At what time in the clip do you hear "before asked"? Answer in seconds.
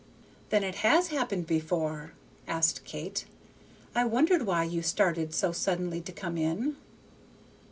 1.45-2.83